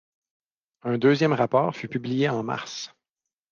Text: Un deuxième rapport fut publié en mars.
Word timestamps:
Un 0.81 0.97
deuxième 0.97 1.33
rapport 1.33 1.75
fut 1.75 1.87
publié 1.87 2.27
en 2.27 2.41
mars. 2.41 2.91